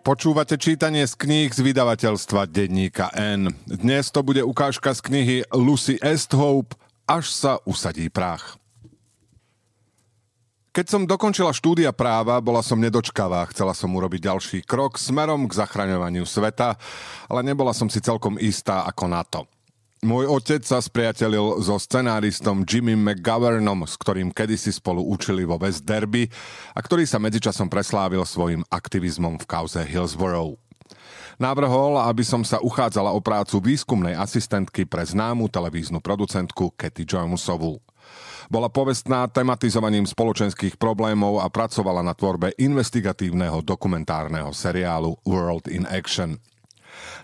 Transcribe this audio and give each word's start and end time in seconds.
Počúvate 0.00 0.56
čítanie 0.56 1.04
z 1.04 1.12
kníh 1.12 1.52
z 1.52 1.60
vydavateľstva 1.60 2.48
Denníka 2.48 3.12
N. 3.12 3.52
Dnes 3.68 4.08
to 4.08 4.24
bude 4.24 4.40
ukážka 4.40 4.96
z 4.96 5.04
knihy 5.04 5.36
Lucy 5.52 6.00
Esthope 6.00 6.72
Až 7.04 7.28
sa 7.28 7.52
usadí 7.68 8.08
prach. 8.08 8.56
Keď 10.72 10.86
som 10.88 11.02
dokončila 11.04 11.52
štúdia 11.52 11.92
práva, 11.92 12.40
bola 12.40 12.64
som 12.64 12.80
nedočkavá. 12.80 13.44
Chcela 13.52 13.76
som 13.76 13.92
urobiť 13.92 14.24
ďalší 14.24 14.58
krok 14.64 14.96
smerom 14.96 15.44
k 15.44 15.60
zachraňovaniu 15.60 16.24
sveta, 16.24 16.80
ale 17.28 17.44
nebola 17.44 17.76
som 17.76 17.92
si 17.92 18.00
celkom 18.00 18.40
istá 18.40 18.88
ako 18.88 19.04
na 19.04 19.20
to. 19.20 19.44
Môj 20.00 20.32
otec 20.32 20.64
sa 20.64 20.80
spriatelil 20.80 21.60
so 21.60 21.76
scenáristom 21.76 22.64
Jimmy 22.64 22.96
McGovernom, 22.96 23.84
s 23.84 24.00
ktorým 24.00 24.32
kedysi 24.32 24.72
spolu 24.72 25.04
učili 25.04 25.44
vo 25.44 25.60
West 25.60 25.84
Derby 25.84 26.24
a 26.72 26.80
ktorý 26.80 27.04
sa 27.04 27.20
medzičasom 27.20 27.68
preslávil 27.68 28.24
svojim 28.24 28.64
aktivizmom 28.72 29.36
v 29.36 29.44
kauze 29.44 29.84
Hillsborough. 29.84 30.56
Navrhol, 31.36 32.00
aby 32.00 32.24
som 32.24 32.40
sa 32.40 32.64
uchádzala 32.64 33.12
o 33.12 33.20
prácu 33.20 33.60
výskumnej 33.60 34.16
asistentky 34.16 34.88
pre 34.88 35.04
známu 35.04 35.52
televíznu 35.52 36.00
producentku 36.00 36.72
Katy 36.80 37.04
Jonesovu. 37.04 37.84
Bola 38.48 38.72
povestná 38.72 39.28
tematizovaním 39.28 40.08
spoločenských 40.08 40.80
problémov 40.80 41.44
a 41.44 41.52
pracovala 41.52 42.00
na 42.00 42.16
tvorbe 42.16 42.56
investigatívneho 42.56 43.60
dokumentárneho 43.60 44.48
seriálu 44.56 45.20
World 45.28 45.68
in 45.68 45.84
Action– 45.84 46.40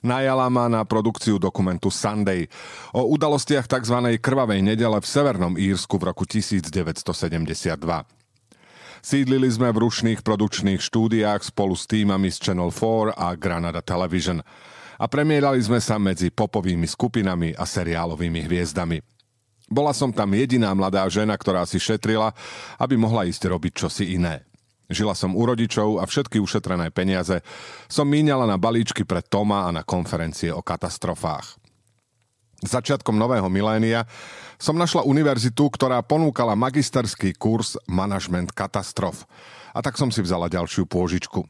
Najala 0.05 0.47
ma 0.53 0.67
na 0.69 0.83
produkciu 0.85 1.41
dokumentu 1.41 1.91
Sunday 1.91 2.47
o 2.95 3.09
udalostiach 3.13 3.67
tzv. 3.67 4.21
krvavej 4.21 4.61
nedele 4.63 4.99
v 5.01 5.07
Severnom 5.07 5.55
Írsku 5.59 5.99
v 5.99 6.13
roku 6.13 6.25
1972. 6.25 7.03
Sídlili 9.07 9.47
sme 9.47 9.71
v 9.71 9.87
rušných 9.87 10.21
produkčných 10.27 10.83
štúdiách 10.83 11.47
spolu 11.47 11.79
s 11.79 11.87
týmami 11.87 12.27
z 12.33 12.43
Channel 12.43 12.75
4 12.75 13.15
a 13.15 13.39
Granada 13.39 13.79
Television 13.79 14.43
a 14.97 15.05
premierali 15.07 15.61
sme 15.61 15.79
sa 15.79 16.01
medzi 16.01 16.33
popovými 16.33 16.89
skupinami 16.89 17.53
a 17.53 17.69
seriálovými 17.69 18.49
hviezdami. 18.49 18.99
Bola 19.67 19.91
som 19.91 20.15
tam 20.15 20.31
jediná 20.31 20.71
mladá 20.79 21.03
žena, 21.11 21.35
ktorá 21.35 21.67
si 21.67 21.83
šetrila, 21.83 22.31
aby 22.79 22.95
mohla 22.95 23.27
ísť 23.27 23.51
robiť 23.51 23.73
čosi 23.75 24.15
iné. 24.15 24.46
Žila 24.87 25.19
som 25.19 25.35
u 25.35 25.43
rodičov 25.43 25.99
a 25.99 26.07
všetky 26.07 26.39
ušetrené 26.39 26.95
peniaze 26.95 27.43
som 27.91 28.07
míňala 28.07 28.47
na 28.47 28.55
balíčky 28.55 29.03
pre 29.03 29.19
Toma 29.19 29.67
a 29.67 29.75
na 29.75 29.83
konferencie 29.83 30.55
o 30.55 30.63
katastrofách. 30.63 31.59
Začiatkom 32.63 33.19
nového 33.19 33.51
milénia 33.53 34.09
som 34.57 34.79
našla 34.79 35.05
univerzitu, 35.05 35.69
ktorá 35.69 36.01
ponúkala 36.01 36.57
magisterský 36.57 37.37
kurz 37.37 37.77
Management 37.85 38.57
katastrof. 38.57 39.29
A 39.77 39.85
tak 39.85 40.01
som 40.01 40.09
si 40.09 40.25
vzala 40.25 40.49
ďalšiu 40.49 40.89
pôžičku. 40.89 41.45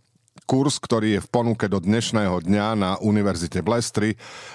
Kurs, 0.47 0.79
ktorý 0.79 1.19
je 1.19 1.25
v 1.27 1.31
ponuke 1.31 1.67
do 1.67 1.83
dnešného 1.83 2.43
dňa 2.43 2.67
na 2.79 2.91
Univerzite 3.03 3.67
v 3.67 3.79
Lestri, 3.79 4.11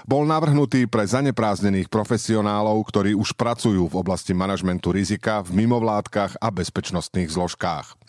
bol 0.07 0.23
navrhnutý 0.23 0.87
pre 0.87 1.03
zanepráznených 1.03 1.91
profesionálov, 1.91 2.79
ktorí 2.87 3.11
už 3.11 3.35
pracujú 3.35 3.91
v 3.91 3.99
oblasti 3.99 4.31
manažmentu 4.31 4.95
rizika 4.95 5.43
v 5.43 5.63
mimovládkach 5.63 6.39
a 6.39 6.47
bezpečnostných 6.47 7.31
zložkách. 7.31 8.00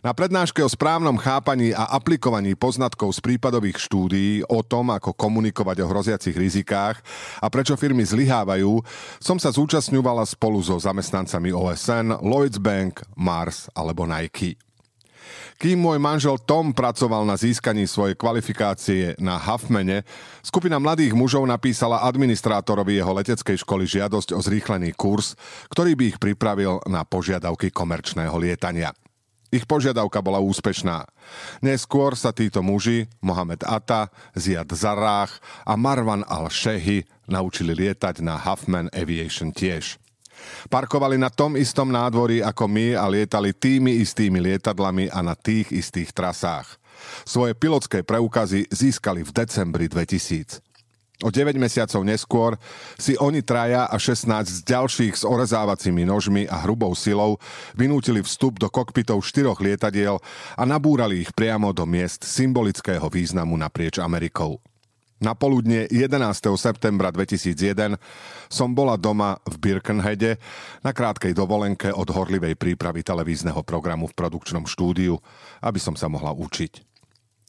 Na 0.00 0.16
prednáške 0.16 0.64
o 0.64 0.70
správnom 0.72 1.20
chápaní 1.20 1.76
a 1.76 1.92
aplikovaní 1.92 2.56
poznatkov 2.56 3.12
z 3.12 3.20
prípadových 3.20 3.76
štúdií 3.76 4.40
o 4.48 4.64
tom, 4.64 4.88
ako 4.88 5.12
komunikovať 5.12 5.84
o 5.84 5.90
hroziacich 5.92 6.32
rizikách 6.32 7.04
a 7.36 7.52
prečo 7.52 7.76
firmy 7.76 8.00
zlyhávajú, 8.08 8.80
som 9.20 9.36
sa 9.36 9.52
zúčastňovala 9.52 10.24
spolu 10.24 10.64
so 10.64 10.80
zamestnancami 10.80 11.52
OSN, 11.52 12.16
Lloyds 12.24 12.56
Bank, 12.56 13.04
Mars 13.12 13.68
alebo 13.76 14.08
Nike. 14.08 14.56
Kým 15.60 15.76
môj 15.76 16.00
manžel 16.00 16.40
Tom 16.48 16.72
pracoval 16.72 17.28
na 17.28 17.36
získaní 17.36 17.84
svojej 17.84 18.16
kvalifikácie 18.16 19.20
na 19.20 19.36
Huffmane, 19.36 20.08
skupina 20.40 20.80
mladých 20.80 21.12
mužov 21.12 21.44
napísala 21.44 22.00
administrátorovi 22.08 22.96
jeho 22.96 23.12
leteckej 23.12 23.60
školy 23.60 23.84
žiadosť 23.84 24.32
o 24.32 24.40
zrýchlený 24.40 24.96
kurz, 24.96 25.36
ktorý 25.68 25.92
by 25.92 26.04
ich 26.08 26.16
pripravil 26.16 26.80
na 26.88 27.04
požiadavky 27.04 27.68
komerčného 27.68 28.32
lietania. 28.40 28.96
Ich 29.50 29.66
požiadavka 29.66 30.22
bola 30.22 30.38
úspešná. 30.38 31.10
Neskôr 31.58 32.14
sa 32.14 32.30
títo 32.30 32.62
muži, 32.62 33.10
Mohamed 33.18 33.66
Atta, 33.66 34.06
Ziad 34.38 34.70
Zarrach 34.70 35.42
a 35.66 35.74
Marwan 35.74 36.22
al-Shehi 36.22 37.02
naučili 37.26 37.74
lietať 37.74 38.22
na 38.22 38.38
Huffman 38.38 38.86
Aviation 38.94 39.50
tiež. 39.50 39.98
Parkovali 40.70 41.18
na 41.18 41.28
tom 41.28 41.58
istom 41.58 41.90
nádvorí 41.90 42.40
ako 42.46 42.70
my 42.70 42.94
a 42.94 43.04
lietali 43.10 43.50
tými 43.50 43.98
istými 44.00 44.38
lietadlami 44.38 45.10
a 45.10 45.18
na 45.20 45.34
tých 45.34 45.74
istých 45.74 46.14
trasách. 46.14 46.78
Svoje 47.26 47.58
pilotské 47.58 48.06
preukazy 48.06 48.70
získali 48.70 49.26
v 49.26 49.30
decembri 49.34 49.90
2000. 49.90 50.69
O 51.20 51.28
9 51.28 51.52
mesiacov 51.60 52.00
neskôr 52.00 52.56
si 52.96 53.12
oni 53.20 53.44
traja 53.44 53.84
a 53.84 53.96
16 54.00 54.24
z 54.48 54.58
ďalších 54.64 55.20
s 55.20 55.24
orezávacími 55.28 56.08
nožmi 56.08 56.48
a 56.48 56.64
hrubou 56.64 56.96
silou 56.96 57.36
vynútili 57.76 58.24
vstup 58.24 58.56
do 58.56 58.72
kokpitov 58.72 59.20
štyroch 59.20 59.60
lietadiel 59.60 60.16
a 60.56 60.62
nabúrali 60.64 61.20
ich 61.20 61.36
priamo 61.36 61.76
do 61.76 61.84
miest 61.84 62.24
symbolického 62.24 63.04
významu 63.12 63.52
naprieč 63.60 64.00
Amerikou. 64.00 64.64
Na 65.20 65.36
poludne 65.36 65.84
11. 65.92 66.16
septembra 66.56 67.12
2001 67.12 68.00
som 68.48 68.72
bola 68.72 68.96
doma 68.96 69.36
v 69.44 69.60
Birkenheade 69.60 70.40
na 70.80 70.96
krátkej 70.96 71.36
dovolenke 71.36 71.92
od 71.92 72.08
horlivej 72.08 72.56
prípravy 72.56 73.04
televízneho 73.04 73.60
programu 73.60 74.08
v 74.08 74.16
produkčnom 74.16 74.64
štúdiu, 74.64 75.20
aby 75.60 75.76
som 75.76 75.92
sa 75.92 76.08
mohla 76.08 76.32
učiť. 76.32 76.89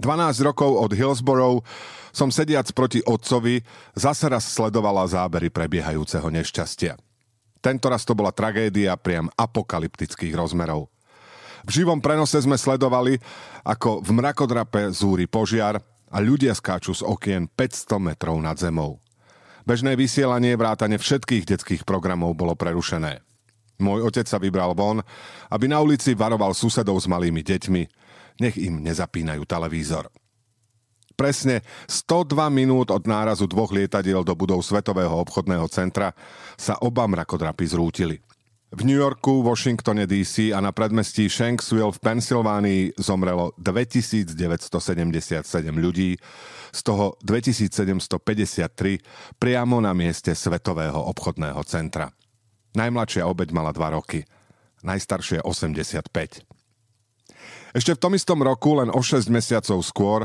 12 0.01 0.41
rokov 0.41 0.81
od 0.81 0.91
Hillsborough 0.97 1.61
som 2.09 2.33
sediac 2.33 2.65
proti 2.73 3.05
otcovi 3.05 3.61
zase 3.93 4.25
raz 4.27 4.49
sledovala 4.49 5.05
zábery 5.05 5.53
prebiehajúceho 5.53 6.25
nešťastia. 6.25 6.97
Tento 7.61 7.85
raz 7.85 8.01
to 8.01 8.17
bola 8.17 8.33
tragédia 8.33 8.97
priam 8.97 9.29
apokalyptických 9.37 10.33
rozmerov. 10.33 10.89
V 11.61 11.69
živom 11.69 12.01
prenose 12.01 12.41
sme 12.41 12.57
sledovali, 12.57 13.21
ako 13.61 14.01
v 14.01 14.09
mrakodrape 14.17 14.89
zúri 14.89 15.29
požiar 15.29 15.77
a 16.09 16.17
ľudia 16.17 16.57
skáču 16.57 16.97
z 16.97 17.05
okien 17.05 17.45
500 17.45 18.01
metrov 18.01 18.41
nad 18.41 18.57
zemou. 18.57 18.97
Bežné 19.61 19.93
vysielanie 19.93 20.57
vrátane 20.57 20.97
všetkých 20.97 21.45
detských 21.45 21.85
programov 21.85 22.33
bolo 22.33 22.57
prerušené. 22.57 23.21
Môj 23.77 24.09
otec 24.09 24.25
sa 24.25 24.41
vybral 24.41 24.73
von, 24.73 25.05
aby 25.53 25.65
na 25.69 25.77
ulici 25.77 26.17
varoval 26.17 26.57
susedov 26.57 26.97
s 26.97 27.05
malými 27.05 27.45
deťmi, 27.45 28.00
nech 28.39 28.55
im 28.55 28.79
nezapínajú 28.85 29.43
televízor. 29.43 30.07
Presne 31.17 31.61
102 31.85 32.49
minút 32.49 32.89
od 32.89 33.05
nárazu 33.05 33.45
dvoch 33.45 33.69
lietadiel 33.69 34.25
do 34.25 34.33
budov 34.33 34.65
Svetového 34.65 35.13
obchodného 35.21 35.69
centra 35.69 36.17
sa 36.57 36.79
oba 36.81 37.05
mrakodrapy 37.05 37.65
zrútili. 37.67 38.17
V 38.71 38.87
New 38.87 38.95
Yorku, 38.95 39.43
Washingtone 39.43 40.07
DC 40.07 40.55
a 40.55 40.63
na 40.63 40.71
predmestí 40.71 41.27
Shanksville 41.27 41.91
v 41.91 41.99
Pensylvánii 41.99 42.95
zomrelo 42.95 43.51
2977 43.59 45.43
ľudí, 45.75 46.15
z 46.71 46.81
toho 46.87 47.19
2753 47.19 49.35
priamo 49.35 49.83
na 49.83 49.91
mieste 49.91 50.31
Svetového 50.31 51.03
obchodného 51.11 51.59
centra. 51.67 52.15
Najmladšia 52.71 53.27
obeď 53.27 53.51
mala 53.51 53.75
2 53.75 53.91
roky, 53.91 54.23
najstaršia 54.87 55.43
85. 55.43 56.07
Ešte 57.71 57.95
v 57.95 58.01
tom 58.03 58.13
istom 58.15 58.39
roku, 58.43 58.75
len 58.75 58.91
o 58.91 58.99
6 58.99 59.31
mesiacov 59.31 59.79
skôr, 59.83 60.19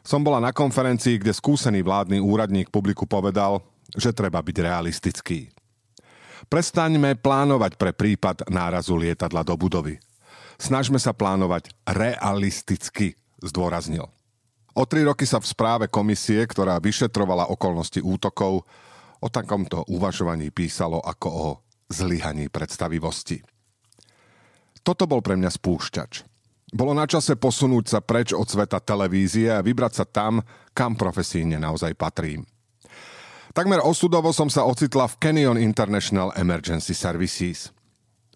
som 0.00 0.24
bola 0.24 0.40
na 0.40 0.50
konferencii, 0.50 1.20
kde 1.20 1.36
skúsený 1.36 1.84
vládny 1.84 2.18
úradník 2.18 2.72
publiku 2.72 3.04
povedal, 3.04 3.60
že 3.94 4.16
treba 4.16 4.40
byť 4.40 4.56
realistický. 4.58 5.52
Prestaňme 6.48 7.20
plánovať 7.20 7.76
pre 7.76 7.92
prípad 7.92 8.48
nárazu 8.48 8.96
lietadla 8.96 9.44
do 9.44 9.54
budovy. 9.60 10.00
Snažme 10.56 10.96
sa 10.96 11.12
plánovať 11.12 11.72
realisticky, 11.84 13.14
zdôraznil. 13.44 14.08
O 14.72 14.82
tri 14.88 15.04
roky 15.04 15.28
sa 15.28 15.42
v 15.42 15.50
správe 15.50 15.86
komisie, 15.92 16.40
ktorá 16.48 16.80
vyšetrovala 16.80 17.52
okolnosti 17.52 18.00
útokov, 18.00 18.64
o 19.20 19.28
takomto 19.28 19.84
uvažovaní 19.92 20.48
písalo 20.48 20.96
ako 21.04 21.28
o 21.28 21.48
zlyhaní 21.92 22.48
predstavivosti. 22.48 23.44
Toto 24.80 25.04
bol 25.04 25.20
pre 25.20 25.36
mňa 25.36 25.50
spúšťač. 25.52 26.29
Bolo 26.70 26.94
na 26.94 27.02
čase 27.02 27.34
posunúť 27.34 27.84
sa 27.90 27.98
preč 27.98 28.30
od 28.30 28.46
sveta 28.46 28.78
televízie 28.78 29.50
a 29.50 29.64
vybrať 29.64 29.92
sa 30.02 30.04
tam, 30.06 30.38
kam 30.70 30.94
profesíne 30.94 31.58
naozaj 31.58 31.98
patrím. 31.98 32.46
Takmer 33.50 33.82
osudovo 33.82 34.30
som 34.30 34.46
sa 34.46 34.62
ocitla 34.62 35.10
v 35.10 35.18
Canyon 35.18 35.58
International 35.58 36.30
Emergency 36.38 36.94
Services. 36.94 37.74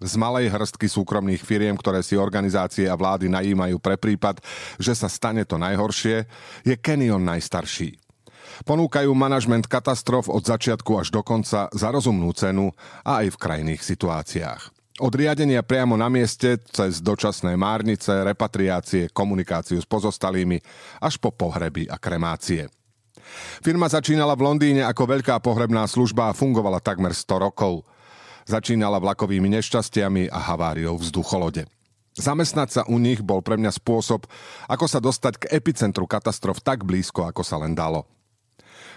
Z 0.03 0.19
malej 0.19 0.51
hrstky 0.51 0.91
súkromných 0.91 1.39
firiem, 1.39 1.79
ktoré 1.79 2.03
si 2.03 2.19
organizácie 2.19 2.91
a 2.91 2.99
vlády 2.99 3.31
najímajú 3.31 3.79
pre 3.79 3.95
prípad, 3.95 4.43
že 4.83 4.91
sa 4.99 5.07
stane 5.07 5.47
to 5.47 5.55
najhoršie, 5.55 6.27
je 6.67 6.75
Canyon 6.75 7.23
najstarší. 7.23 8.03
Ponúkajú 8.67 9.15
manažment 9.15 9.71
katastrof 9.71 10.27
od 10.27 10.43
začiatku 10.43 10.99
až 10.99 11.15
do 11.15 11.23
konca 11.23 11.71
za 11.71 11.89
rozumnú 11.95 12.35
cenu 12.35 12.75
a 13.07 13.23
aj 13.23 13.39
v 13.39 13.41
krajných 13.41 13.83
situáciách. 13.87 14.74
Od 15.03 15.11
riadenia 15.11 15.59
priamo 15.67 15.99
na 15.99 16.07
mieste, 16.07 16.55
cez 16.71 17.03
dočasné 17.03 17.59
márnice, 17.59 18.15
repatriácie, 18.15 19.11
komunikáciu 19.11 19.83
s 19.83 19.87
pozostalými, 19.91 20.63
až 21.03 21.19
po 21.19 21.35
pohreby 21.35 21.91
a 21.91 21.99
kremácie. 21.99 22.71
Firma 23.59 23.91
začínala 23.91 24.39
v 24.39 24.47
Londýne 24.47 24.87
ako 24.87 25.19
veľká 25.19 25.43
pohrebná 25.43 25.83
služba 25.91 26.31
a 26.31 26.37
fungovala 26.37 26.79
takmer 26.79 27.11
100 27.11 27.27
rokov. 27.43 27.83
Začínala 28.47 29.03
vlakovými 29.03 29.51
nešťastiami 29.59 30.31
a 30.31 30.39
haváriou 30.39 30.95
vzducholode. 30.95 31.67
Zamestnať 32.15 32.69
sa 32.71 32.83
u 32.87 32.95
nich 33.03 33.19
bol 33.19 33.43
pre 33.43 33.59
mňa 33.59 33.75
spôsob, 33.75 34.31
ako 34.71 34.87
sa 34.87 35.03
dostať 35.03 35.43
k 35.43 35.59
epicentru 35.59 36.07
katastrof 36.07 36.63
tak 36.63 36.87
blízko, 36.87 37.27
ako 37.27 37.43
sa 37.43 37.59
len 37.59 37.75
dalo. 37.75 38.07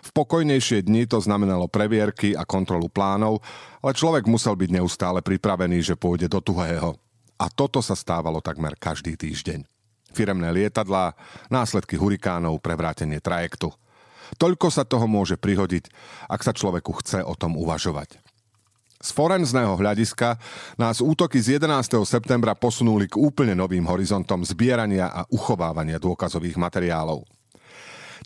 V 0.06 0.10
pokojnejšie 0.14 0.86
dni 0.86 1.10
to 1.10 1.20
znamenalo 1.20 1.72
previerky 1.72 2.34
a 2.34 2.48
kontrolu 2.48 2.88
plánov, 2.88 3.44
ale 3.82 3.94
človek 3.98 4.26
musel 4.30 4.56
byť 4.56 4.70
neustále 4.70 5.20
pripravený, 5.22 5.84
že 5.84 6.00
pôjde 6.00 6.32
do 6.32 6.40
tuhého. 6.40 6.96
A 7.38 7.46
toto 7.54 7.84
sa 7.86 7.94
stávalo 7.94 8.42
takmer 8.42 8.74
každý 8.78 9.14
týždeň. 9.14 9.68
Firemné 10.16 10.50
lietadlá, 10.50 11.14
následky 11.54 12.00
hurikánov, 12.00 12.58
prevrátenie 12.64 13.22
trajektu. 13.22 13.70
Toľko 14.42 14.68
sa 14.74 14.84
toho 14.84 15.06
môže 15.06 15.40
prihodiť, 15.40 15.88
ak 16.28 16.42
sa 16.44 16.52
človeku 16.52 16.92
chce 17.00 17.24
o 17.24 17.38
tom 17.38 17.56
uvažovať. 17.56 18.20
Z 18.98 19.14
forenzného 19.14 19.78
hľadiska 19.78 20.42
nás 20.82 21.06
útoky 21.06 21.38
z 21.38 21.62
11. 21.62 22.02
septembra 22.02 22.58
posunuli 22.58 23.06
k 23.06 23.22
úplne 23.22 23.54
novým 23.54 23.86
horizontom 23.86 24.42
zbierania 24.42 25.14
a 25.14 25.22
uchovávania 25.30 26.02
dôkazových 26.02 26.58
materiálov. 26.58 27.37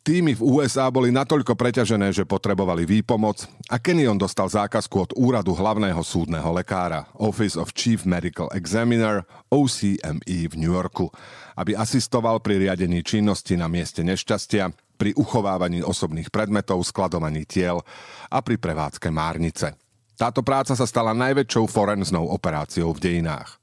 Týmy 0.01 0.33
v 0.33 0.42
USA 0.42 0.89
boli 0.89 1.13
natoľko 1.13 1.53
preťažené, 1.53 2.09
že 2.09 2.25
potrebovali 2.25 2.89
výpomoc 2.89 3.45
a 3.69 3.77
Kenyon 3.77 4.18
dostal 4.18 4.50
zákazku 4.50 4.98
od 4.98 5.12
úradu 5.13 5.53
hlavného 5.53 6.01
súdneho 6.01 6.50
lekára 6.50 7.06
Office 7.21 7.53
of 7.53 7.69
Chief 7.77 8.01
Medical 8.01 8.50
Examiner 8.57 9.21
OCME 9.53 10.50
v 10.50 10.53
New 10.57 10.74
Yorku, 10.74 11.06
aby 11.53 11.77
asistoval 11.77 12.42
pri 12.42 12.65
riadení 12.65 13.06
činnosti 13.06 13.53
na 13.53 13.69
mieste 13.69 14.01
nešťastia, 14.01 14.74
pri 14.98 15.13
uchovávaní 15.13 15.86
osobných 15.86 16.33
predmetov, 16.33 16.81
skladovaní 16.81 17.45
tiel 17.45 17.86
a 18.33 18.42
pri 18.42 18.57
prevádzke 18.57 19.13
márnice. 19.13 19.77
Táto 20.18 20.42
práca 20.42 20.74
sa 20.74 20.89
stala 20.89 21.13
najväčšou 21.13 21.69
forenznou 21.69 22.25
operáciou 22.25 22.89
v 22.97 23.06
dejinách. 23.06 23.61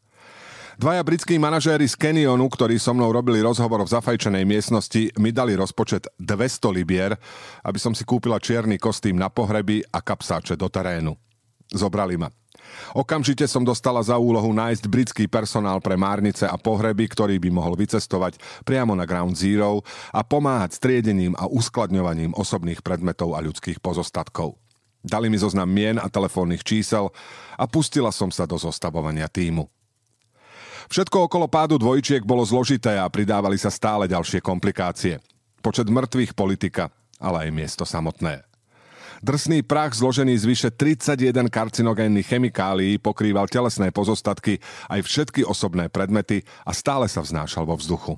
Dvaja 0.78 1.02
britskí 1.02 1.42
manažéri 1.42 1.90
z 1.90 1.98
Canyonu, 1.98 2.46
ktorí 2.46 2.78
so 2.78 2.94
mnou 2.94 3.10
robili 3.10 3.42
rozhovor 3.42 3.82
v 3.82 3.90
zafajčenej 3.98 4.46
miestnosti, 4.46 5.10
mi 5.18 5.34
dali 5.34 5.58
rozpočet 5.58 6.06
200 6.22 6.70
libier, 6.70 7.18
aby 7.66 7.82
som 7.82 7.98
si 7.98 8.06
kúpila 8.06 8.38
čierny 8.38 8.78
kostým 8.78 9.18
na 9.18 9.26
pohreby 9.26 9.82
a 9.90 9.98
kapsáče 9.98 10.54
do 10.54 10.70
terénu. 10.70 11.18
Zobrali 11.74 12.14
ma. 12.14 12.30
Okamžite 12.94 13.50
som 13.50 13.66
dostala 13.66 13.98
za 14.06 14.22
úlohu 14.22 14.54
nájsť 14.54 14.84
britský 14.86 15.24
personál 15.26 15.82
pre 15.82 15.98
márnice 15.98 16.46
a 16.46 16.54
pohreby, 16.54 17.10
ktorý 17.10 17.42
by 17.42 17.50
mohol 17.50 17.74
vycestovať 17.74 18.38
priamo 18.62 18.94
na 18.94 19.02
Ground 19.02 19.34
Zero 19.34 19.82
a 20.14 20.22
pomáhať 20.22 20.78
s 20.78 20.82
triedením 20.82 21.34
a 21.34 21.50
uskladňovaním 21.50 22.38
osobných 22.38 22.86
predmetov 22.86 23.34
a 23.34 23.42
ľudských 23.42 23.82
pozostatkov. 23.82 24.54
Dali 25.02 25.26
mi 25.26 25.42
zoznam 25.42 25.74
mien 25.74 25.98
a 25.98 26.06
telefónnych 26.06 26.62
čísel 26.62 27.10
a 27.58 27.66
pustila 27.66 28.14
som 28.14 28.30
sa 28.30 28.46
do 28.46 28.54
zostavovania 28.54 29.26
týmu. 29.26 29.66
Všetko 30.88 31.28
okolo 31.28 31.52
pádu 31.52 31.76
dvojčiek 31.76 32.24
bolo 32.24 32.40
zložité 32.48 32.96
a 32.96 33.12
pridávali 33.12 33.60
sa 33.60 33.68
stále 33.68 34.08
ďalšie 34.08 34.40
komplikácie. 34.40 35.20
Počet 35.60 35.92
mŕtvych 35.92 36.32
politika, 36.32 36.88
ale 37.20 37.48
aj 37.48 37.50
miesto 37.52 37.84
samotné. 37.84 38.48
Drsný 39.20 39.66
prach 39.66 39.92
zložený 39.98 40.38
z 40.38 40.44
vyše 40.46 40.70
31 40.72 41.50
karcinogénnych 41.50 42.24
chemikálií 42.24 43.02
pokrýval 43.02 43.50
telesné 43.50 43.90
pozostatky 43.90 44.62
aj 44.88 45.04
všetky 45.04 45.42
osobné 45.42 45.90
predmety 45.90 46.46
a 46.62 46.70
stále 46.70 47.10
sa 47.10 47.20
vznášal 47.20 47.66
vo 47.66 47.76
vzduchu. 47.76 48.14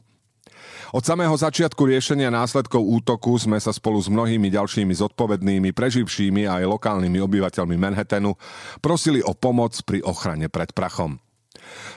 Od 0.90 1.02
samého 1.06 1.32
začiatku 1.32 1.86
riešenia 1.86 2.28
následkov 2.28 2.82
útoku 2.82 3.32
sme 3.38 3.56
sa 3.62 3.72
spolu 3.72 3.96
s 3.98 4.12
mnohými 4.12 4.50
ďalšími 4.52 4.92
zodpovednými, 4.94 5.70
preživšími 5.72 6.44
a 6.50 6.60
aj 6.60 6.70
lokálnymi 6.70 7.18
obyvateľmi 7.18 7.76
Manhattanu 7.80 8.36
prosili 8.84 9.24
o 9.24 9.32
pomoc 9.32 9.74
pri 9.86 10.02
ochrane 10.04 10.50
pred 10.52 10.70
prachom. 10.76 11.16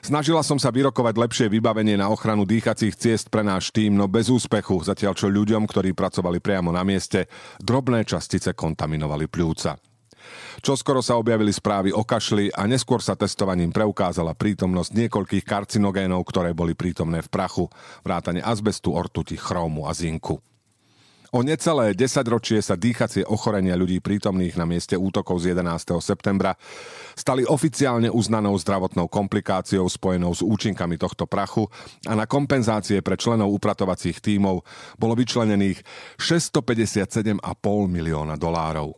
Snažila 0.03 0.43
som 0.43 0.59
sa 0.59 0.69
vyrokovať 0.69 1.15
lepšie 1.15 1.47
vybavenie 1.47 1.95
na 1.95 2.11
ochranu 2.11 2.43
dýchacích 2.43 2.95
ciest 2.95 3.27
pre 3.31 3.41
náš 3.41 3.71
tým, 3.71 3.95
no 3.95 4.11
bez 4.11 4.27
úspechu, 4.27 4.83
zatiaľ 4.83 5.13
čo 5.15 5.31
ľuďom, 5.31 5.65
ktorí 5.65 5.95
pracovali 5.95 6.43
priamo 6.43 6.69
na 6.71 6.83
mieste, 6.85 7.27
drobné 7.59 8.03
častice 8.03 8.51
kontaminovali 8.51 9.27
pľúca. 9.31 9.79
Čoskoro 10.63 11.03
sa 11.03 11.19
objavili 11.19 11.51
správy 11.51 11.91
o 11.91 12.07
kašli 12.07 12.47
a 12.55 12.63
neskôr 12.63 13.03
sa 13.03 13.19
testovaním 13.19 13.75
preukázala 13.75 14.31
prítomnosť 14.31 14.95
niekoľkých 14.95 15.43
karcinogénov, 15.43 16.23
ktoré 16.23 16.55
boli 16.55 16.77
prítomné 16.77 17.19
v 17.19 17.27
prachu, 17.27 17.67
vrátane 18.07 18.39
azbestu, 18.39 18.95
ortuti, 18.95 19.35
chrómu 19.35 19.83
a 19.83 19.91
zinku. 19.91 20.39
O 21.33 21.41
necelé 21.41 21.97
desaťročie 21.97 22.61
sa 22.61 22.77
dýchacie 22.77 23.25
ochorenia 23.25 23.73
ľudí 23.73 23.97
prítomných 24.05 24.53
na 24.53 24.69
mieste 24.69 24.93
útokov 24.93 25.41
z 25.41 25.57
11. 25.57 25.97
septembra 25.97 26.53
stali 27.17 27.41
oficiálne 27.41 28.05
uznanou 28.05 28.53
zdravotnou 28.53 29.09
komplikáciou 29.09 29.89
spojenou 29.89 30.29
s 30.29 30.45
účinkami 30.45 30.93
tohto 31.01 31.25
prachu 31.25 31.65
a 32.05 32.13
na 32.13 32.29
kompenzácie 32.29 33.01
pre 33.01 33.17
členov 33.17 33.49
upratovacích 33.49 34.21
tímov 34.21 34.61
bolo 35.01 35.13
vyčlenených 35.17 35.81
657,5 36.21 37.41
milióna 37.89 38.37
dolárov. 38.37 38.93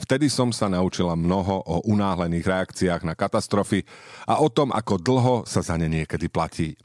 Vtedy 0.00 0.32
som 0.32 0.48
sa 0.56 0.72
naučila 0.72 1.20
mnoho 1.20 1.68
o 1.68 1.84
unáhlených 1.84 2.48
reakciách 2.48 3.04
na 3.04 3.12
katastrofy 3.12 3.84
a 4.24 4.40
o 4.40 4.48
tom, 4.48 4.72
ako 4.72 4.94
dlho 4.96 5.34
sa 5.44 5.60
za 5.60 5.76
ne 5.76 5.92
niekedy 5.92 6.32
platí. 6.32 6.80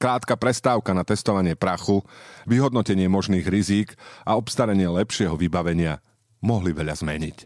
Krátka 0.00 0.32
prestávka 0.40 0.96
na 0.96 1.04
testovanie 1.04 1.52
prachu, 1.52 2.00
vyhodnotenie 2.48 3.04
možných 3.12 3.44
rizík 3.44 3.92
a 4.24 4.32
obstaranie 4.40 4.88
lepšieho 4.88 5.36
vybavenia 5.36 6.00
mohli 6.40 6.72
veľa 6.72 6.96
zmeniť. 6.96 7.44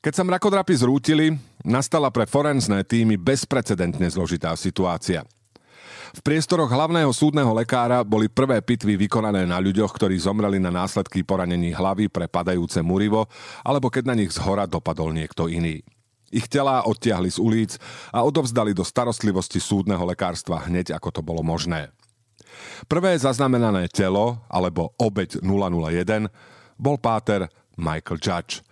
Keď 0.00 0.12
sa 0.16 0.24
mrakodrapy 0.24 0.72
zrútili, 0.80 1.36
nastala 1.60 2.08
pre 2.08 2.24
forenzné 2.24 2.80
týmy 2.88 3.20
bezprecedentne 3.20 4.08
zložitá 4.08 4.56
situácia. 4.56 5.28
V 6.16 6.20
priestoroch 6.24 6.72
hlavného 6.72 7.12
súdneho 7.12 7.52
lekára 7.52 8.00
boli 8.00 8.32
prvé 8.32 8.64
pitvy 8.64 8.96
vykonané 8.96 9.44
na 9.44 9.60
ľuďoch, 9.60 9.92
ktorí 9.92 10.16
zomreli 10.16 10.56
na 10.56 10.72
následky 10.72 11.20
poranení 11.20 11.76
hlavy 11.76 12.08
pre 12.08 12.24
padajúce 12.24 12.80
murivo, 12.80 13.28
alebo 13.60 13.92
keď 13.92 14.08
na 14.08 14.16
nich 14.16 14.32
z 14.32 14.40
hora 14.40 14.64
dopadol 14.64 15.12
niekto 15.12 15.44
iný. 15.46 15.84
Ich 16.30 16.46
telá 16.46 16.86
odtiahli 16.86 17.26
z 17.26 17.42
ulic 17.42 17.74
a 18.14 18.22
odovzdali 18.22 18.70
do 18.70 18.86
starostlivosti 18.86 19.58
súdneho 19.58 20.06
lekárstva 20.06 20.62
hneď 20.70 20.94
ako 20.94 21.10
to 21.10 21.20
bolo 21.26 21.42
možné. 21.42 21.90
Prvé 22.86 23.18
zaznamenané 23.18 23.90
telo, 23.90 24.42
alebo 24.46 24.94
obeď 24.98 25.42
001, 25.42 26.30
bol 26.78 26.96
páter 26.98 27.50
Michael 27.78 28.18
Judge. 28.22 28.62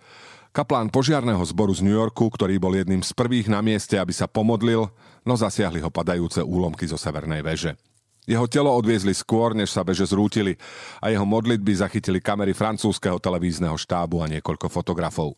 Kaplán 0.49 0.89
požiarného 0.89 1.45
zboru 1.45 1.71
z 1.75 1.85
New 1.85 1.93
Yorku, 1.93 2.25
ktorý 2.25 2.57
bol 2.57 2.73
jedným 2.73 3.05
z 3.05 3.13
prvých 3.13 3.47
na 3.47 3.61
mieste, 3.61 4.01
aby 4.01 4.09
sa 4.09 4.25
pomodlil, 4.25 4.89
no 5.21 5.33
zasiahli 5.37 5.77
ho 5.83 5.93
padajúce 5.93 6.41
úlomky 6.41 6.89
zo 6.89 6.97
severnej 6.97 7.45
veže. 7.45 7.77
Jeho 8.25 8.45
telo 8.49 8.73
odviezli 8.73 9.13
skôr, 9.13 9.57
než 9.57 9.73
sa 9.73 9.85
veže 9.85 10.09
zrútili 10.09 10.57
a 11.01 11.09
jeho 11.09 11.25
modlitby 11.25 11.73
zachytili 11.81 12.21
kamery 12.21 12.53
francúzského 12.53 13.17
televízneho 13.17 13.73
štábu 13.77 14.21
a 14.21 14.29
niekoľko 14.29 14.69
fotografov. 14.69 15.33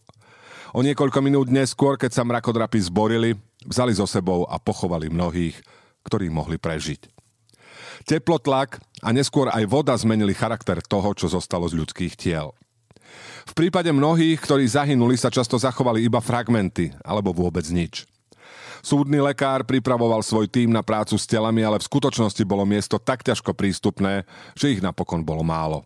O 0.71 0.79
niekoľko 0.79 1.19
minút 1.19 1.47
neskôr, 1.51 1.99
keď 1.99 2.11
sa 2.15 2.23
mrakodrapy 2.23 2.79
zborili, 2.79 3.35
vzali 3.67 3.91
so 3.91 4.07
sebou 4.07 4.47
a 4.47 4.55
pochovali 4.55 5.11
mnohých, 5.11 5.59
ktorí 6.07 6.31
mohli 6.31 6.55
prežiť. 6.55 7.11
Teplotlak 8.07 8.81
a 9.03 9.09
neskôr 9.13 9.51
aj 9.51 9.67
voda 9.67 9.93
zmenili 9.93 10.33
charakter 10.33 10.79
toho, 10.81 11.11
čo 11.13 11.29
zostalo 11.29 11.67
z 11.69 11.77
ľudských 11.77 12.15
tiel. 12.17 12.55
V 13.45 13.53
prípade 13.57 13.91
mnohých, 13.91 14.39
ktorí 14.39 14.63
zahynuli, 14.65 15.19
sa 15.19 15.27
často 15.27 15.59
zachovali 15.59 16.07
iba 16.07 16.23
fragmenty 16.23 16.93
alebo 17.03 17.35
vôbec 17.35 17.67
nič. 17.67 18.07
Súdny 18.81 19.21
lekár 19.21 19.61
pripravoval 19.61 20.25
svoj 20.25 20.49
tým 20.49 20.73
na 20.73 20.81
prácu 20.81 21.13
s 21.13 21.29
telami, 21.29 21.61
ale 21.61 21.77
v 21.77 21.85
skutočnosti 21.85 22.41
bolo 22.47 22.65
miesto 22.65 22.97
tak 22.97 23.21
ťažko 23.21 23.53
prístupné, 23.53 24.25
že 24.57 24.73
ich 24.73 24.81
napokon 24.81 25.21
bolo 25.21 25.45
málo. 25.45 25.85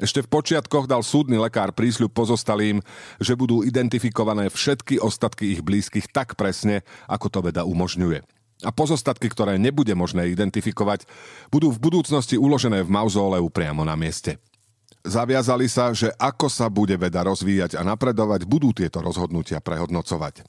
Ešte 0.00 0.24
v 0.24 0.32
počiatkoch 0.32 0.88
dal 0.88 1.04
súdny 1.04 1.36
lekár 1.36 1.76
prísľub 1.76 2.16
pozostalým, 2.16 2.80
že 3.20 3.36
budú 3.36 3.60
identifikované 3.60 4.48
všetky 4.48 4.96
ostatky 4.96 5.52
ich 5.52 5.60
blízkych 5.60 6.08
tak 6.08 6.40
presne, 6.40 6.80
ako 7.04 7.28
to 7.28 7.40
veda 7.44 7.68
umožňuje. 7.68 8.24
A 8.64 8.72
pozostatky, 8.72 9.28
ktoré 9.28 9.60
nebude 9.60 9.92
možné 9.92 10.32
identifikovať, 10.32 11.04
budú 11.52 11.68
v 11.68 11.80
budúcnosti 11.80 12.40
uložené 12.40 12.80
v 12.80 12.92
mauzóleu 12.92 13.44
priamo 13.52 13.84
na 13.84 13.92
mieste. 13.92 14.40
Zaviazali 15.04 15.68
sa, 15.68 15.92
že 15.96 16.12
ako 16.16 16.48
sa 16.48 16.68
bude 16.68 16.96
veda 16.96 17.24
rozvíjať 17.24 17.76
a 17.76 17.84
napredovať, 17.84 18.44
budú 18.44 18.72
tieto 18.72 19.00
rozhodnutia 19.00 19.60
prehodnocovať. 19.60 20.44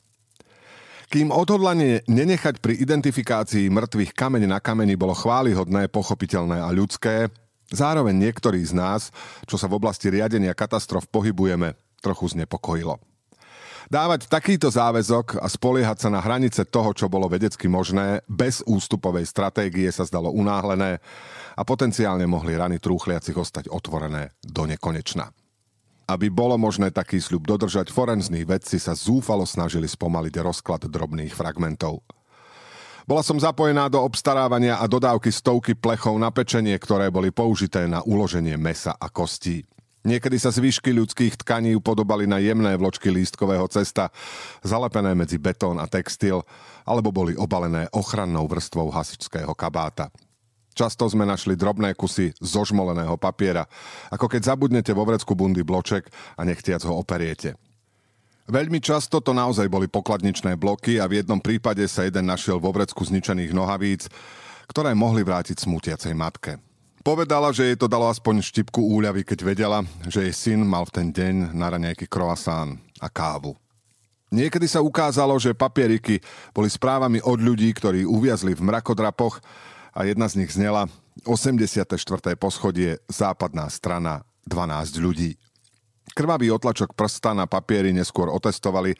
Kým 1.11 1.27
odhodlanie 1.27 2.07
nenechať 2.07 2.63
pri 2.63 2.79
identifikácii 2.79 3.67
mŕtvych 3.67 4.15
kameň 4.15 4.47
na 4.47 4.63
kameni 4.63 4.95
bolo 4.95 5.11
chválihodné, 5.11 5.91
pochopiteľné 5.91 6.63
a 6.63 6.71
ľudské, 6.71 7.27
Zároveň 7.71 8.19
niektorí 8.19 8.59
z 8.67 8.75
nás, 8.75 9.15
čo 9.47 9.55
sa 9.55 9.71
v 9.71 9.79
oblasti 9.79 10.11
riadenia 10.11 10.51
katastrof 10.51 11.07
pohybujeme, 11.07 11.73
trochu 12.03 12.35
znepokojilo. 12.35 12.99
Dávať 13.91 14.31
takýto 14.31 14.71
záväzok 14.71 15.43
a 15.43 15.51
spoliehať 15.51 16.07
sa 16.07 16.09
na 16.11 16.23
hranice 16.23 16.63
toho, 16.63 16.95
čo 16.95 17.11
bolo 17.11 17.27
vedecky 17.27 17.67
možné, 17.67 18.23
bez 18.23 18.63
ústupovej 18.63 19.27
stratégie 19.27 19.91
sa 19.91 20.07
zdalo 20.07 20.31
unáhlené 20.31 21.03
a 21.59 21.61
potenciálne 21.67 22.23
mohli 22.23 22.55
rany 22.55 22.79
trúchliacich 22.79 23.35
ostať 23.35 23.67
otvorené 23.67 24.31
do 24.47 24.63
nekonečna. 24.63 25.35
Aby 26.07 26.31
bolo 26.31 26.55
možné 26.55 26.95
taký 26.95 27.19
sľub 27.19 27.43
dodržať, 27.43 27.91
forenzní 27.91 28.47
vedci 28.47 28.79
sa 28.79 28.95
zúfalo 28.95 29.43
snažili 29.43 29.91
spomaliť 29.91 30.33
rozklad 30.39 30.87
drobných 30.87 31.35
fragmentov. 31.35 31.99
Bola 33.11 33.27
som 33.27 33.35
zapojená 33.35 33.91
do 33.91 33.99
obstarávania 33.99 34.79
a 34.79 34.87
dodávky 34.87 35.35
stovky 35.35 35.75
plechov 35.75 36.15
na 36.15 36.31
pečenie, 36.31 36.79
ktoré 36.79 37.11
boli 37.11 37.27
použité 37.27 37.83
na 37.83 37.99
uloženie 38.07 38.55
mesa 38.55 38.95
a 38.95 39.11
kostí. 39.11 39.67
Niekedy 40.07 40.39
sa 40.39 40.47
zvyšky 40.47 40.95
ľudských 40.95 41.43
tkaní 41.43 41.75
upodobali 41.75 42.23
na 42.23 42.39
jemné 42.39 42.71
vločky 42.79 43.11
lístkového 43.11 43.67
cesta, 43.67 44.15
zalepené 44.63 45.11
medzi 45.11 45.35
betón 45.43 45.83
a 45.83 45.91
textil, 45.91 46.39
alebo 46.87 47.11
boli 47.11 47.35
obalené 47.35 47.91
ochrannou 47.91 48.47
vrstvou 48.47 48.87
hasičského 48.87 49.51
kabáta. 49.59 50.07
Často 50.71 51.03
sme 51.11 51.27
našli 51.27 51.59
drobné 51.59 51.99
kusy 51.99 52.31
zožmoleného 52.39 53.19
papiera, 53.19 53.67
ako 54.07 54.31
keď 54.31 54.55
zabudnete 54.55 54.95
vo 54.95 55.03
vrecku 55.03 55.35
bundy 55.35 55.67
bloček 55.67 56.07
a 56.39 56.47
nechtiac 56.47 56.79
ho 56.87 56.95
operiete. 56.95 57.59
Veľmi 58.51 58.83
často 58.83 59.23
to 59.23 59.31
naozaj 59.31 59.71
boli 59.71 59.87
pokladničné 59.87 60.59
bloky 60.59 60.99
a 60.99 61.07
v 61.07 61.23
jednom 61.23 61.39
prípade 61.39 61.87
sa 61.87 62.03
jeden 62.03 62.27
našiel 62.27 62.59
vo 62.59 62.75
vrecku 62.75 62.99
zničených 62.99 63.55
nohavíc, 63.55 64.11
ktoré 64.67 64.91
mohli 64.91 65.23
vrátiť 65.23 65.63
smutiacej 65.63 66.11
matke. 66.11 66.59
Povedala, 66.99 67.55
že 67.55 67.71
jej 67.71 67.79
to 67.79 67.87
dalo 67.87 68.11
aspoň 68.11 68.43
štipku 68.43 68.83
úľavy, 68.83 69.23
keď 69.23 69.39
vedela, 69.47 69.79
že 70.03 70.27
jej 70.27 70.35
syn 70.35 70.67
mal 70.67 70.83
v 70.83 70.99
ten 70.99 71.07
deň 71.15 71.55
na 71.55 71.71
raňajky 71.71 72.11
croissant 72.11 72.75
a 72.99 73.07
kávu. 73.07 73.55
Niekedy 74.35 74.67
sa 74.67 74.83
ukázalo, 74.83 75.39
že 75.39 75.55
papieriky 75.55 76.19
boli 76.51 76.67
správami 76.67 77.23
od 77.23 77.39
ľudí, 77.39 77.71
ktorí 77.71 78.03
uviazli 78.03 78.51
v 78.51 78.67
mrakodrapoch 78.67 79.39
a 79.95 80.03
jedna 80.03 80.27
z 80.27 80.43
nich 80.43 80.51
znela 80.51 80.91
84. 81.23 81.87
poschodie, 82.35 82.99
západná 83.07 83.71
strana, 83.71 84.27
12 84.43 84.99
ľudí. 84.99 85.39
Krvavý 86.11 86.51
otlačok 86.51 86.91
prsta 86.91 87.31
na 87.31 87.47
papieri 87.47 87.95
neskôr 87.95 88.27
otestovali 88.27 88.91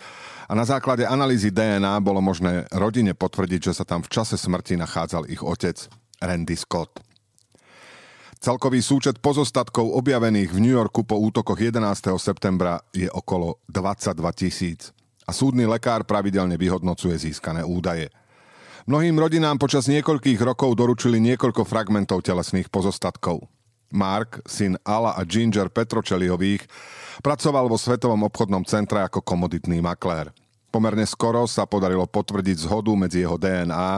a 0.48 0.54
na 0.56 0.64
základe 0.64 1.04
analýzy 1.04 1.52
DNA 1.52 2.00
bolo 2.00 2.24
možné 2.24 2.70
rodine 2.72 3.12
potvrdiť, 3.12 3.72
že 3.72 3.74
sa 3.82 3.84
tam 3.84 4.00
v 4.00 4.12
čase 4.12 4.40
smrti 4.40 4.80
nachádzal 4.80 5.28
ich 5.28 5.44
otec, 5.44 5.76
Randy 6.24 6.56
Scott. 6.56 7.04
Celkový 8.42 8.82
súčet 8.82 9.22
pozostatkov 9.22 9.86
objavených 10.02 10.50
v 10.50 10.60
New 10.66 10.74
Yorku 10.74 11.06
po 11.06 11.14
útokoch 11.20 11.62
11. 11.62 12.18
septembra 12.18 12.82
je 12.90 13.06
okolo 13.06 13.62
22 13.70 14.18
tisíc 14.34 14.90
a 15.28 15.32
súdny 15.36 15.70
lekár 15.70 16.10
pravidelne 16.10 16.58
vyhodnocuje 16.58 17.22
získané 17.22 17.62
údaje. 17.62 18.10
Mnohým 18.90 19.14
rodinám 19.14 19.62
počas 19.62 19.86
niekoľkých 19.86 20.42
rokov 20.42 20.74
doručili 20.74 21.22
niekoľko 21.22 21.70
fragmentov 21.70 22.26
telesných 22.26 22.74
pozostatkov. 22.74 23.46
Mark, 23.94 24.44
syn 24.48 24.76
Ala 24.84 25.14
a 25.14 25.22
Ginger 25.24 25.72
Petročeliových, 25.72 26.66
pracoval 27.22 27.70
vo 27.70 27.78
Svetovom 27.78 28.26
obchodnom 28.28 28.66
centre 28.66 29.00
ako 29.04 29.24
komoditný 29.24 29.80
maklér. 29.80 30.32
Pomerne 30.72 31.04
skoro 31.04 31.44
sa 31.46 31.68
podarilo 31.68 32.08
potvrdiť 32.08 32.64
zhodu 32.64 32.96
medzi 32.96 33.28
jeho 33.28 33.36
DNA 33.36 33.90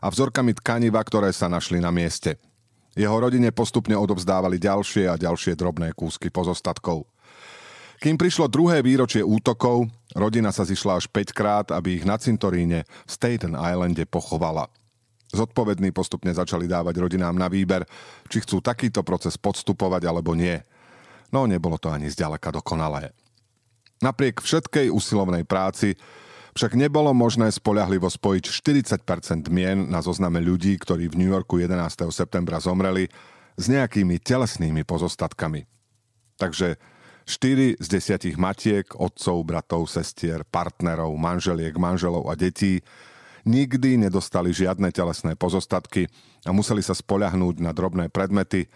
a 0.00 0.06
vzorkami 0.08 0.56
tkaniva, 0.56 1.04
ktoré 1.04 1.28
sa 1.30 1.48
našli 1.48 1.78
na 1.80 1.92
mieste– 1.92 2.36
jeho 2.92 3.16
rodine 3.16 3.48
postupne 3.56 3.96
odovzdávali 3.96 4.60
ďalšie 4.60 5.08
a 5.08 5.16
ďalšie 5.16 5.56
drobné 5.56 5.96
kúsky 5.96 6.28
pozostatkov. 6.28 7.08
Kým 8.04 8.20
prišlo 8.20 8.50
druhé 8.52 8.84
výročie 8.84 9.24
útokov, 9.24 9.88
rodina 10.12 10.52
sa 10.52 10.66
zišla 10.66 11.00
až 11.00 11.08
5 11.08 11.32
krát, 11.32 11.66
aby 11.72 11.96
ich 11.96 12.04
na 12.04 12.20
cintoríne 12.20 12.84
v 12.84 13.10
Staten 13.10 13.56
Islande 13.56 14.04
pochovala. 14.04 14.68
Zodpovední 15.32 15.96
postupne 15.96 16.28
začali 16.28 16.68
dávať 16.68 17.00
rodinám 17.00 17.32
na 17.32 17.48
výber, 17.48 17.88
či 18.28 18.44
chcú 18.44 18.60
takýto 18.60 19.00
proces 19.00 19.40
podstupovať 19.40 20.04
alebo 20.04 20.36
nie. 20.36 20.60
No 21.32 21.48
nebolo 21.48 21.80
to 21.80 21.88
ani 21.88 22.12
zďaleka 22.12 22.52
dokonalé. 22.52 23.16
Napriek 24.04 24.44
všetkej 24.44 24.92
usilovnej 24.92 25.48
práci 25.48 25.96
však 26.52 26.76
nebolo 26.76 27.16
možné 27.16 27.48
spoľahlivo 27.48 28.12
spojiť 28.12 28.44
40% 29.08 29.48
mien 29.48 29.88
na 29.88 30.04
zozname 30.04 30.36
ľudí, 30.44 30.76
ktorí 30.76 31.08
v 31.08 31.16
New 31.16 31.30
Yorku 31.32 31.56
11. 31.56 32.12
septembra 32.12 32.60
zomreli, 32.60 33.08
s 33.56 33.68
nejakými 33.68 34.20
telesnými 34.20 34.84
pozostatkami. 34.84 35.64
Takže 36.36 36.76
4 37.24 37.80
z 37.80 37.86
10 37.88 38.36
matiek, 38.36 38.86
otcov, 38.96 39.44
bratov, 39.46 39.88
sestier, 39.88 40.44
partnerov, 40.44 41.14
manželiek, 41.16 41.72
manželov 41.76 42.28
a 42.28 42.34
detí 42.36 42.82
nikdy 43.48 43.98
nedostali 43.98 44.54
žiadne 44.54 44.90
telesné 44.94 45.34
pozostatky 45.34 46.06
a 46.46 46.50
museli 46.50 46.80
sa 46.84 46.94
spoľahnúť 46.94 47.62
na 47.62 47.70
drobné 47.74 48.08
predmety, 48.08 48.66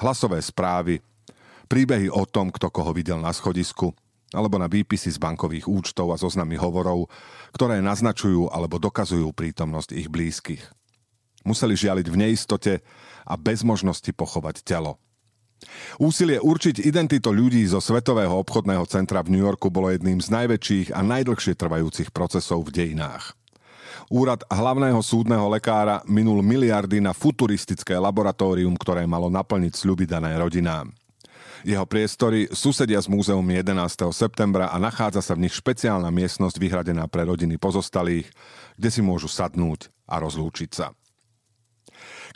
hlasové 0.00 0.40
správy, 0.40 1.00
príbehy 1.68 2.08
o 2.12 2.24
tom, 2.24 2.52
kto 2.52 2.68
koho 2.68 2.90
videl 2.94 3.20
na 3.20 3.32
schodisku– 3.34 3.92
alebo 4.30 4.58
na 4.58 4.70
výpisy 4.70 5.10
z 5.10 5.18
bankových 5.18 5.66
účtov 5.66 6.14
a 6.14 6.20
zoznamy 6.20 6.54
hovorov, 6.54 7.10
ktoré 7.50 7.82
naznačujú 7.82 8.50
alebo 8.50 8.78
dokazujú 8.78 9.34
prítomnosť 9.34 9.90
ich 9.94 10.06
blízkych. 10.06 10.62
Museli 11.42 11.74
žialiť 11.74 12.06
v 12.06 12.16
neistote 12.16 12.74
a 13.26 13.34
bez 13.34 13.66
možnosti 13.66 14.10
pochovať 14.12 14.62
telo. 14.62 15.00
Úsilie 16.00 16.40
určiť 16.40 16.80
identitu 16.88 17.28
ľudí 17.36 17.60
zo 17.68 17.84
Svetového 17.84 18.32
obchodného 18.40 18.80
centra 18.88 19.20
v 19.20 19.36
New 19.36 19.44
Yorku 19.44 19.68
bolo 19.68 19.92
jedným 19.92 20.16
z 20.16 20.32
najväčších 20.32 20.96
a 20.96 21.04
najdlhšie 21.04 21.52
trvajúcich 21.52 22.08
procesov 22.16 22.64
v 22.64 22.80
dejinách. 22.80 23.36
Úrad 24.10 24.42
hlavného 24.48 25.00
súdneho 25.00 25.46
lekára 25.48 26.02
minul 26.06 26.42
miliardy 26.42 26.98
na 26.98 27.14
futuristické 27.14 27.96
laboratórium, 27.96 28.74
ktoré 28.78 29.06
malo 29.06 29.28
naplniť 29.28 29.72
sľuby 29.76 30.06
dané 30.08 30.34
rodinám. 30.36 30.90
Jeho 31.60 31.84
priestory 31.84 32.48
susedia 32.56 32.96
s 32.96 33.04
múzeum 33.04 33.44
11. 33.44 33.76
septembra 34.16 34.72
a 34.72 34.80
nachádza 34.80 35.20
sa 35.20 35.36
v 35.36 35.44
nich 35.44 35.52
špeciálna 35.52 36.08
miestnosť 36.08 36.56
vyhradená 36.56 37.04
pre 37.04 37.28
rodiny 37.28 37.60
pozostalých, 37.60 38.32
kde 38.80 38.88
si 38.88 39.04
môžu 39.04 39.28
sadnúť 39.28 39.92
a 40.08 40.16
rozlúčiť 40.24 40.70
sa. 40.72 40.96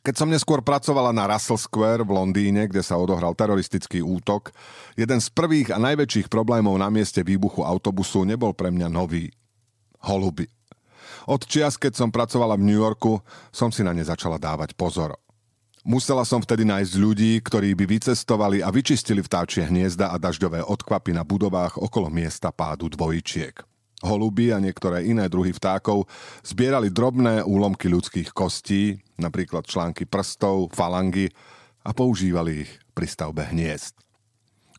Keď 0.04 0.14
som 0.20 0.28
neskôr 0.28 0.60
pracovala 0.60 1.16
na 1.16 1.24
Russell 1.24 1.56
Square 1.56 2.04
v 2.04 2.12
Londýne, 2.12 2.68
kde 2.68 2.84
sa 2.84 3.00
odohral 3.00 3.32
teroristický 3.32 4.04
útok, 4.04 4.52
jeden 5.00 5.16
z 5.16 5.32
prvých 5.32 5.72
a 5.72 5.80
najväčších 5.80 6.28
problémov 6.28 6.76
na 6.76 6.92
mieste 6.92 7.24
výbuchu 7.24 7.64
autobusu 7.64 8.28
nebol 8.28 8.52
pre 8.52 8.68
mňa 8.68 8.92
nový. 8.92 9.32
Holuby. 10.04 10.44
Od 11.30 11.40
čias, 11.44 11.80
keď 11.80 11.92
som 11.96 12.14
pracovala 12.14 12.56
v 12.56 12.66
New 12.68 12.78
Yorku, 12.78 13.20
som 13.50 13.72
si 13.72 13.80
na 13.86 13.94
ne 13.94 14.04
začala 14.04 14.36
dávať 14.36 14.76
pozor. 14.76 15.16
Musela 15.84 16.24
som 16.24 16.40
vtedy 16.40 16.64
nájsť 16.64 16.94
ľudí, 16.96 17.36
ktorí 17.44 17.76
by 17.76 17.84
vycestovali 17.84 18.64
a 18.64 18.72
vyčistili 18.72 19.20
vtáčie 19.20 19.68
hniezda 19.68 20.08
a 20.08 20.16
dažďové 20.16 20.64
odkvapy 20.64 21.12
na 21.12 21.28
budovách 21.28 21.76
okolo 21.76 22.08
miesta 22.08 22.48
pádu 22.48 22.88
dvojčiek. 22.88 23.60
Holuby 24.00 24.52
a 24.52 24.60
niektoré 24.64 25.04
iné 25.04 25.28
druhy 25.28 25.52
vtákov 25.52 26.08
zbierali 26.40 26.88
drobné 26.88 27.44
úlomky 27.44 27.92
ľudských 27.92 28.32
kostí, 28.32 28.96
napríklad 29.20 29.68
články 29.68 30.08
prstov, 30.08 30.72
falangy 30.72 31.28
a 31.84 31.92
používali 31.92 32.64
ich 32.64 32.72
pri 32.96 33.04
stavbe 33.04 33.44
hniezd. 33.52 33.96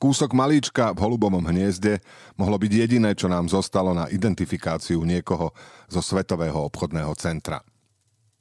Kúsok 0.05 0.37
malíčka 0.37 0.93
v 0.93 1.01
holubovom 1.01 1.41
hniezde 1.49 1.97
mohlo 2.37 2.61
byť 2.61 2.71
jediné, 2.77 3.17
čo 3.17 3.25
nám 3.25 3.49
zostalo 3.49 3.89
na 3.97 4.05
identifikáciu 4.13 5.01
niekoho 5.01 5.49
zo 5.89 6.01
Svetového 6.05 6.61
obchodného 6.69 7.09
centra– 7.17 7.65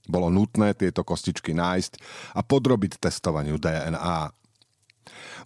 bolo 0.04 0.28
nutné 0.28 0.76
tieto 0.76 1.00
kostičky 1.00 1.56
nájsť 1.56 1.96
a 2.36 2.44
podrobiť 2.44 3.00
testovaniu 3.00 3.56
DNA. 3.56 4.28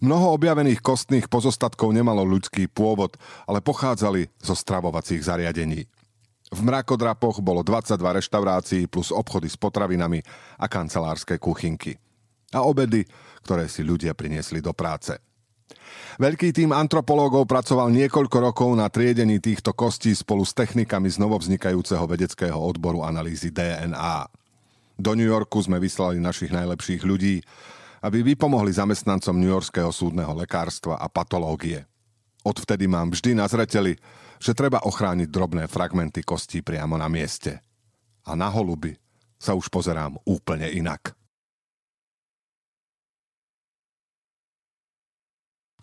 Mnoho 0.03 0.35
objavených 0.35 0.79
kostných 0.79 1.27
pozostatkov 1.27 1.91
nemalo 1.91 2.23
ľudský 2.23 2.67
pôvod, 2.71 3.19
ale 3.47 3.63
pochádzali 3.63 4.31
zo 4.39 4.55
stravovacích 4.55 5.23
zariadení. 5.23 5.83
V 6.49 6.59
mrakodrapoch 6.65 7.43
bolo 7.43 7.61
22 7.61 7.99
reštaurácií 8.23 8.83
plus 8.87 9.11
obchody 9.11 9.51
s 9.51 9.59
potravinami 9.59 10.23
a 10.59 10.65
kancelárske 10.65 11.37
kuchynky. 11.37 11.99
A 12.55 12.65
obedy, 12.65 13.05
ktoré 13.45 13.69
si 13.69 13.85
ľudia 13.85 14.17
priniesli 14.17 14.57
do 14.57 14.73
práce. 14.73 15.28
Veľký 16.19 16.51
tým 16.51 16.75
antropológov 16.75 17.47
pracoval 17.47 17.87
niekoľko 17.95 18.37
rokov 18.51 18.69
na 18.75 18.91
triedení 18.91 19.39
týchto 19.39 19.71
kostí 19.71 20.11
spolu 20.11 20.43
s 20.43 20.51
technikami 20.51 21.07
z 21.07 21.15
novovznikajúceho 21.21 22.03
vedeckého 22.03 22.59
odboru 22.59 23.07
analýzy 23.07 23.55
DNA. 23.55 24.27
Do 24.99 25.15
New 25.15 25.27
Yorku 25.27 25.63
sme 25.63 25.79
vyslali 25.79 26.19
našich 26.19 26.51
najlepších 26.51 27.07
ľudí, 27.07 27.39
aby 28.03 28.23
vypomohli 28.23 28.71
zamestnancom 28.75 29.35
New 29.35 29.51
Yorkského 29.51 29.91
súdneho 29.95 30.35
lekárstva 30.35 30.99
a 30.99 31.07
patológie. 31.07 31.87
Odvtedy 32.43 32.87
mám 32.87 33.11
vždy 33.11 33.35
na 33.35 33.47
zreteli, 33.47 33.95
že 34.39 34.55
treba 34.55 34.83
ochrániť 34.87 35.27
drobné 35.27 35.67
fragmenty 35.67 36.23
kostí 36.23 36.63
priamo 36.63 36.95
na 36.95 37.11
mieste. 37.11 37.59
A 38.27 38.35
na 38.35 38.47
holuby 38.47 38.95
sa 39.39 39.55
už 39.55 39.67
pozerám 39.67 40.19
úplne 40.23 40.67
inak. 40.71 41.18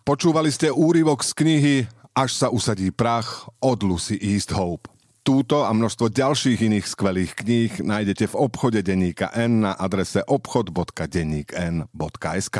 Počúvali 0.06 0.54
ste 0.54 0.70
úryvok 0.70 1.26
z 1.26 1.34
knihy 1.34 1.90
Až 2.14 2.38
sa 2.38 2.46
usadí 2.54 2.94
prach 2.94 3.50
od 3.58 3.82
Lucy 3.82 4.14
East 4.22 4.54
Hope. 4.54 4.86
Túto 5.26 5.66
a 5.66 5.74
množstvo 5.74 6.14
ďalších 6.14 6.62
iných 6.62 6.86
skvelých 6.86 7.34
kníh 7.34 7.82
nájdete 7.82 8.30
v 8.30 8.38
obchode 8.38 8.86
Denníka 8.86 9.34
N 9.34 9.66
na 9.66 9.74
adrese 9.74 10.22
obchod.denníkn.sk. 10.22 12.58